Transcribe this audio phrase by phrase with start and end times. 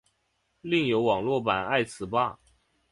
[0.61, 2.39] 另有网络版爱词霸。